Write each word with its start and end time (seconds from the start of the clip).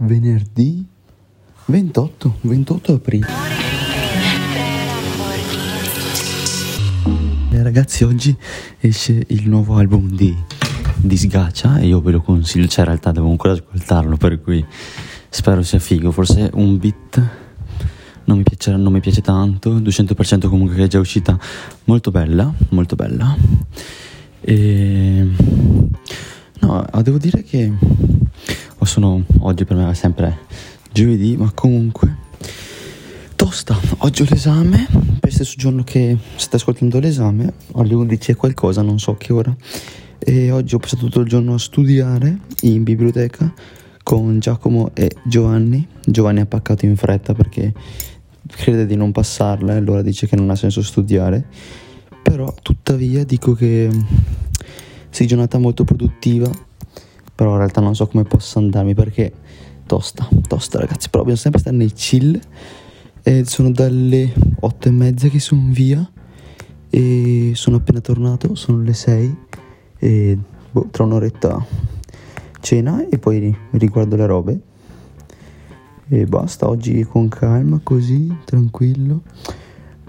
venerdì 0.00 0.84
28, 1.66 2.38
28 2.42 2.92
aprile. 2.92 3.26
Eh, 7.50 7.62
ragazzi, 7.62 8.04
oggi 8.04 8.36
esce 8.78 9.24
il 9.28 9.48
nuovo 9.48 9.76
album 9.76 10.10
di, 10.10 10.34
di 10.96 11.16
Sgacia 11.16 11.78
e 11.78 11.86
io 11.86 12.00
ve 12.00 12.12
lo 12.12 12.22
consiglio, 12.22 12.66
cioè 12.66 12.80
in 12.80 12.86
realtà 12.86 13.12
devo 13.12 13.28
ancora 13.28 13.52
ascoltarlo, 13.52 14.16
per 14.16 14.40
cui 14.40 14.64
spero 15.28 15.62
sia 15.62 15.78
figo. 15.78 16.10
Forse 16.10 16.50
un 16.54 16.78
beat 16.78 17.28
non 18.24 18.38
mi, 18.38 18.42
piace, 18.42 18.76
non 18.76 18.92
mi 18.92 19.00
piace 19.00 19.20
tanto, 19.20 19.78
200% 19.78 20.48
comunque 20.48 20.76
che 20.76 20.84
è 20.84 20.88
già 20.88 20.98
uscita, 20.98 21.38
molto 21.84 22.10
bella, 22.10 22.52
molto 22.70 22.96
bella. 22.96 23.36
E... 24.40 25.28
No, 26.60 26.86
devo 27.02 27.18
dire 27.18 27.42
che 27.42 27.72
sono, 28.90 29.22
oggi 29.38 29.64
per 29.64 29.76
me 29.76 29.88
è 29.88 29.94
sempre 29.94 30.36
giovedì, 30.90 31.36
ma 31.36 31.52
comunque 31.54 32.12
tosta. 33.36 33.78
Oggi 33.98 34.22
ho 34.22 34.26
l'esame, 34.28 34.88
per 35.20 35.32
stesso 35.32 35.54
giorno 35.56 35.84
che 35.84 36.18
state 36.34 36.56
ascoltando 36.56 36.98
l'esame, 36.98 37.52
alle 37.74 37.94
11 37.94 38.32
e 38.32 38.34
qualcosa, 38.34 38.82
non 38.82 38.98
so 38.98 39.14
che 39.14 39.32
ora. 39.32 39.54
E 40.18 40.50
oggi 40.50 40.74
ho 40.74 40.78
passato 40.78 41.04
tutto 41.04 41.20
il 41.20 41.28
giorno 41.28 41.54
a 41.54 41.58
studiare 41.58 42.36
in 42.62 42.82
biblioteca 42.82 43.54
con 44.02 44.40
Giacomo 44.40 44.90
e 44.94 45.08
Giovanni. 45.22 45.86
Giovanni 46.04 46.40
ha 46.40 46.46
paccato 46.46 46.84
in 46.84 46.96
fretta 46.96 47.32
perché 47.32 47.72
crede 48.48 48.86
di 48.86 48.96
non 48.96 49.12
passarla 49.12 49.74
e 49.74 49.76
allora 49.76 50.02
dice 50.02 50.26
che 50.26 50.34
non 50.34 50.50
ha 50.50 50.56
senso 50.56 50.82
studiare. 50.82 51.46
Però 52.24 52.52
tuttavia 52.60 53.22
dico 53.22 53.52
che 53.52 53.88
sei 55.10 55.28
giornata 55.28 55.58
molto 55.58 55.84
produttiva, 55.84 56.50
però 57.40 57.52
in 57.52 57.56
realtà 57.56 57.80
non 57.80 57.94
so 57.94 58.06
come 58.06 58.24
possa 58.24 58.58
andarmi 58.58 58.92
perché 58.92 59.32
tosta, 59.86 60.28
tosta 60.46 60.78
ragazzi, 60.78 61.08
però 61.08 61.22
bisogna 61.22 61.40
sempre 61.40 61.60
stare 61.60 61.74
nel 61.74 61.94
chill. 61.94 62.38
E 63.22 63.44
sono 63.46 63.70
dalle 63.70 64.30
8 64.60 64.88
e 64.88 64.90
mezza 64.90 65.28
che 65.28 65.38
sono 65.38 65.62
via 65.70 66.06
e 66.90 67.52
sono 67.54 67.76
appena 67.76 68.00
tornato, 68.02 68.54
sono 68.56 68.82
le 68.82 68.92
6 68.92 69.36
e 69.96 70.38
boh, 70.70 70.88
tra 70.90 71.04
un'oretta 71.04 71.64
cena 72.60 73.08
e 73.08 73.16
poi 73.16 73.56
riguardo 73.70 74.16
le 74.16 74.26
robe. 74.26 74.60
E 76.10 76.26
basta, 76.26 76.68
oggi 76.68 77.04
con 77.04 77.28
calma, 77.28 77.80
così, 77.82 78.36
tranquillo. 78.44 79.22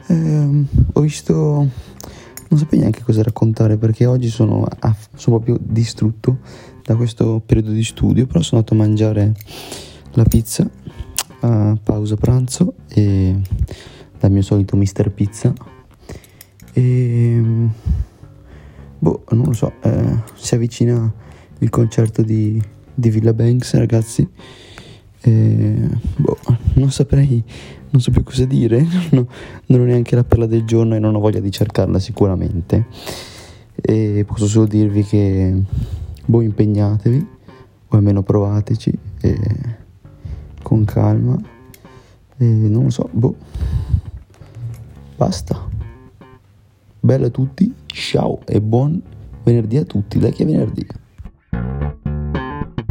Eh, 0.07 0.65
ho 0.91 0.99
visto, 0.99 1.31
non 1.31 2.59
sapevo 2.59 2.81
neanche 2.81 3.03
cosa 3.03 3.23
raccontare 3.23 3.77
perché 3.77 4.05
oggi 4.05 4.27
sono, 4.27 4.67
sono 5.15 5.39
proprio 5.39 5.57
distrutto 5.61 6.39
da 6.83 6.95
questo 6.95 7.41
periodo 7.45 7.71
di 7.71 7.83
studio, 7.83 8.25
però 8.25 8.41
sono 8.41 8.61
andato 8.61 8.73
a 8.73 8.85
mangiare 8.85 9.33
la 10.13 10.23
pizza 10.23 10.69
a 11.41 11.77
pausa 11.81 12.15
pranzo 12.15 12.75
e 12.87 13.35
dal 14.19 14.31
mio 14.31 14.41
solito 14.41 14.75
Mister 14.75 15.11
Pizza 15.11 15.53
e 16.73 17.41
boh, 19.01 19.23
non 19.29 19.45
lo 19.45 19.53
so, 19.53 19.73
eh, 19.81 20.17
si 20.35 20.55
avvicina 20.55 21.11
il 21.59 21.69
concerto 21.69 22.21
di, 22.21 22.61
di 22.93 23.09
Villa 23.09 23.33
Banks, 23.33 23.73
ragazzi. 23.75 24.27
E, 25.23 25.89
boh, 26.17 26.37
non 26.75 26.91
saprei, 26.91 27.43
non 27.89 28.01
so 28.01 28.11
più 28.11 28.23
cosa 28.23 28.45
dire, 28.45 28.85
no, 29.11 29.27
non 29.65 29.81
ho 29.81 29.83
neanche 29.83 30.15
la 30.15 30.23
perla 30.23 30.45
del 30.45 30.63
giorno 30.65 30.95
e 30.95 30.99
non 30.99 31.15
ho 31.15 31.19
voglia 31.19 31.39
di 31.39 31.51
cercarla 31.51 31.99
sicuramente. 31.99 32.85
E 33.75 34.23
posso 34.27 34.47
solo 34.47 34.65
dirvi 34.65 35.03
che 35.03 35.53
boh, 36.25 36.41
impegnatevi, 36.41 37.27
o 37.87 37.95
almeno 37.95 38.23
provateci, 38.23 38.97
e 39.21 39.39
con 40.61 40.85
calma, 40.85 41.39
e 42.37 42.45
non 42.45 42.83
lo 42.83 42.89
so, 42.89 43.09
boh, 43.11 43.35
basta. 45.15 45.69
Bello 46.99 47.25
a 47.25 47.29
tutti, 47.29 47.73
ciao 47.87 48.39
e 48.45 48.61
buon 48.61 49.01
venerdì 49.43 49.77
a 49.77 49.83
tutti, 49.83 50.19
dai 50.19 50.31
che 50.31 50.43
è 50.43 50.45
venerdì. 50.45 50.85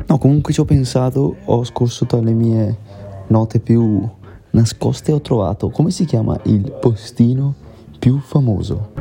No, 0.06 0.19
comunque 0.19 0.53
ci 0.53 0.60
ho 0.60 0.65
pensato, 0.65 1.37
ho 1.44 1.65
scorso 1.65 2.06
tra 2.06 2.21
le 2.21 2.33
mie 2.33 2.77
note 3.28 3.60
più 3.60 4.09
nascoste 4.50 5.12
ho 5.12 5.21
trovato, 5.21 5.71
come 5.71 5.93
si 5.93 6.04
chiama 6.04 6.38
il 6.47 6.77
postino 6.81 7.54
più 7.99 8.19
famoso? 8.19 8.93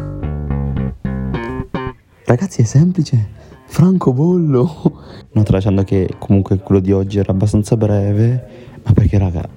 Ragazzi 2.26 2.62
è 2.62 2.66
semplice, 2.66 3.28
francobollo. 3.70 5.08
No, 5.32 5.44
tralasciando 5.44 5.84
che 5.84 6.16
comunque 6.18 6.58
quello 6.58 6.82
di 6.82 6.92
oggi 6.92 7.20
era 7.20 7.32
abbastanza 7.32 7.78
breve, 7.78 8.48
ma 8.84 8.94
perché 8.94 9.20
raga, 9.20 9.48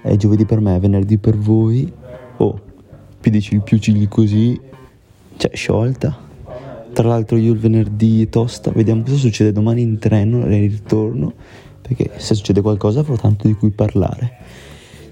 è 0.00 0.14
giovedì 0.14 0.44
per 0.44 0.60
me, 0.60 0.76
è 0.76 0.78
venerdì 0.78 1.18
per 1.18 1.36
voi. 1.36 1.92
Oh, 2.36 2.60
più 3.20 3.30
dici 3.32 3.58
più 3.58 3.78
cigli 3.78 4.06
così, 4.06 4.58
cioè 5.36 5.50
sciolta. 5.52 6.16
Tra 6.92 7.08
l'altro 7.08 7.36
io 7.36 7.52
il 7.52 7.58
venerdì 7.58 8.28
tosta, 8.28 8.70
vediamo 8.70 9.02
cosa 9.02 9.16
succede 9.16 9.50
domani 9.50 9.82
in 9.82 9.98
treno 9.98 10.46
e 10.46 10.58
ritorno, 10.60 11.32
perché 11.82 12.12
se 12.16 12.34
succede 12.36 12.60
qualcosa 12.60 13.00
avrò 13.00 13.16
tanto 13.16 13.48
di 13.48 13.54
cui 13.54 13.70
parlare. 13.70 14.36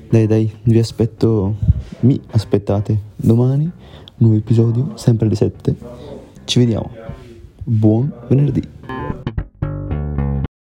Dai 0.09 0.29
dai, 0.29 0.49
vi 0.63 0.79
aspetto, 0.79 1.57
mi 2.01 2.19
aspettate 2.31 2.97
domani, 3.17 3.69
nuovo 4.19 4.37
episodio, 4.37 4.93
sempre 4.95 5.27
alle 5.27 5.35
7. 5.35 5.75
Ci 6.45 6.61
vediamo 6.61 7.06
buon 7.67 8.13
venerdì. 8.29 8.63